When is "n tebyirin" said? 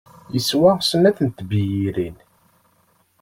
1.21-2.17